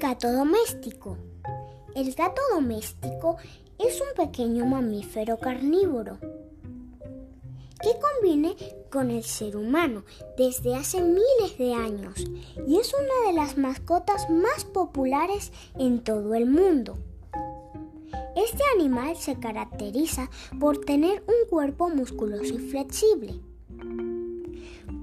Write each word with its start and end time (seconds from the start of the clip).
gato 0.00 0.32
doméstico. 0.32 1.18
El 1.94 2.14
gato 2.14 2.40
doméstico 2.54 3.36
es 3.78 4.00
un 4.00 4.14
pequeño 4.16 4.64
mamífero 4.64 5.38
carnívoro 5.38 6.18
que 7.82 7.90
conviene 8.00 8.56
con 8.90 9.10
el 9.10 9.22
ser 9.24 9.58
humano 9.58 10.04
desde 10.38 10.74
hace 10.74 11.02
miles 11.02 11.58
de 11.58 11.74
años 11.74 12.14
y 12.66 12.78
es 12.78 12.94
una 12.94 13.28
de 13.28 13.34
las 13.34 13.58
mascotas 13.58 14.30
más 14.30 14.64
populares 14.64 15.52
en 15.78 16.02
todo 16.02 16.34
el 16.34 16.46
mundo. 16.46 16.96
Este 18.36 18.62
animal 18.74 19.18
se 19.18 19.38
caracteriza 19.38 20.30
por 20.58 20.78
tener 20.78 21.22
un 21.26 21.48
cuerpo 21.50 21.90
musculoso 21.90 22.54
y 22.54 22.58
flexible. 22.58 23.38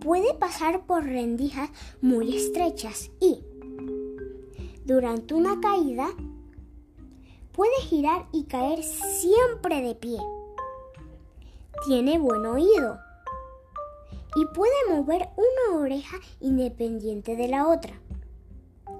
Puede 0.00 0.34
pasar 0.34 0.86
por 0.86 1.02
rendijas 1.02 1.70
muy 2.00 2.36
estrechas 2.36 3.10
y, 3.20 3.40
durante 4.84 5.34
una 5.34 5.60
caída, 5.60 6.08
puede 7.52 7.76
girar 7.82 8.26
y 8.32 8.44
caer 8.44 8.82
siempre 8.82 9.80
de 9.80 9.94
pie. 9.94 10.18
Tiene 11.86 12.18
buen 12.18 12.44
oído 12.46 12.98
y 14.36 14.44
puede 14.54 14.74
mover 14.90 15.28
una 15.36 15.78
oreja 15.78 16.18
independiente 16.40 17.36
de 17.36 17.48
la 17.48 17.68
otra. 17.68 18.00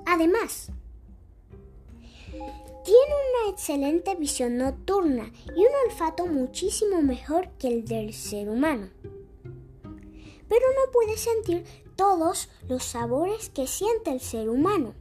Además, 0.07 0.71
tiene 2.85 3.15
una 3.43 3.51
excelente 3.51 4.15
visión 4.15 4.59
nocturna 4.59 5.31
y 5.57 5.61
un 5.61 5.73
olfato 5.87 6.27
muchísimo 6.27 7.03
mejor 7.03 7.49
que 7.59 7.69
el 7.69 7.85
del 7.85 8.13
ser 8.13 8.49
humano. 8.49 8.89
Pero 9.83 10.67
no 10.77 10.93
puede 10.93 11.17
sentir 11.17 11.65
todos 11.97 12.49
los 12.69 12.85
sabores 12.85 13.51
que 13.51 13.67
siente 13.67 14.11
el 14.11 14.21
ser 14.21 14.49
humano. 14.49 14.95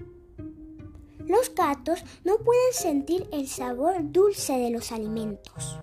Los 1.28 1.54
gatos 1.56 2.04
no 2.24 2.38
pueden 2.38 2.74
sentir 2.74 3.28
el 3.32 3.48
sabor 3.48 3.96
dulce 4.12 4.54
de 4.54 4.70
los 4.70 4.92
alimentos. 4.92 5.78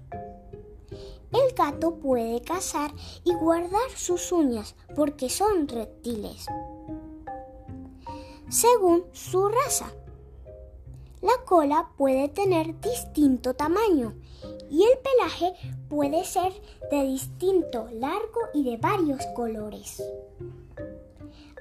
El 1.33 1.55
gato 1.55 1.97
puede 1.97 2.43
cazar 2.43 2.91
y 3.25 3.35
guardar 3.35 3.91
sus 3.95 4.33
uñas 4.33 4.75
porque 4.97 5.31
son 5.31 5.69
reptiles. 5.69 6.47
Según 8.49 9.05
su 9.13 9.49
raza, 9.49 9.93
la 11.23 11.45
cola 11.45 11.91
puede 11.97 12.29
tener 12.29 12.81
distinto 12.81 13.55
tamaño 13.55 14.15
y 14.71 14.85
el 14.85 14.99
pelaje 14.99 15.53
puede 15.89 16.25
ser 16.25 16.53
de 16.91 17.05
distinto 17.05 17.89
largo 17.93 18.41
y 18.55 18.65
de 18.65 18.77
varios 18.77 19.25
colores. 19.37 20.03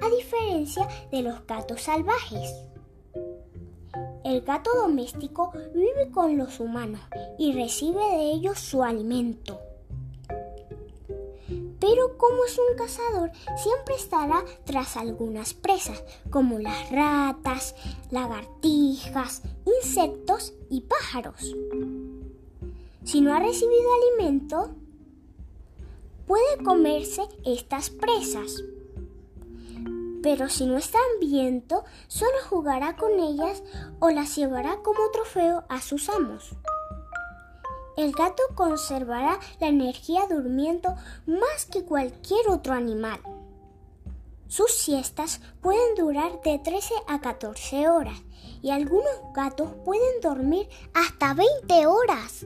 A 0.02 0.10
diferencia 0.10 0.88
de 1.12 1.22
los 1.22 1.46
gatos 1.46 1.82
salvajes. 1.82 2.56
El 4.30 4.42
gato 4.42 4.70
doméstico 4.76 5.52
vive 5.74 6.12
con 6.12 6.38
los 6.38 6.60
humanos 6.60 7.02
y 7.40 7.52
recibe 7.52 8.00
de 8.00 8.32
ellos 8.32 8.60
su 8.60 8.84
alimento. 8.84 9.60
Pero 11.80 12.16
como 12.16 12.46
es 12.46 12.56
un 12.60 12.78
cazador, 12.78 13.32
siempre 13.58 13.96
estará 13.96 14.46
tras 14.66 14.98
algunas 14.98 15.56
presas, 15.56 16.04
como 16.30 16.60
las 16.60 16.92
ratas, 16.92 17.74
lagartijas, 18.12 19.42
insectos 19.66 20.54
y 20.70 20.82
pájaros. 20.82 21.56
Si 23.04 23.22
no 23.22 23.34
ha 23.34 23.40
recibido 23.40 23.90
alimento, 23.96 24.76
puede 26.28 26.64
comerse 26.64 27.24
estas 27.46 27.90
presas 27.90 28.62
pero 30.22 30.50
si 30.50 30.66
no 30.66 30.78
está 30.78 30.98
hambriento, 31.14 31.84
solo 32.08 32.38
jugará 32.50 32.96
con 32.96 33.20
ellas 33.20 33.64
o 34.00 34.10
las 34.10 34.36
llevará 34.36 34.78
como 34.84 35.10
trofeo 35.12 35.64
a 35.70 35.82
sus 35.82 36.10
amos. 36.10 36.52
El 37.98 38.14
gato 38.14 38.44
conservará 38.56 39.40
la 39.60 39.68
energía 39.68 40.22
durmiendo 40.30 40.96
más 41.26 41.66
que 41.66 41.84
cualquier 41.84 42.50
otro 42.50 42.74
animal. 42.74 43.20
Sus 44.48 44.72
siestas 44.72 45.42
pueden 45.62 45.96
durar 45.96 46.42
de 46.42 46.60
13 46.60 46.94
a 47.08 47.20
14 47.20 47.90
horas 47.90 48.20
y 48.62 48.72
algunos 48.72 49.12
gatos 49.34 49.70
pueden 49.86 50.22
dormir 50.22 50.68
hasta 50.94 51.34
20 51.34 51.88
horas. 51.88 52.46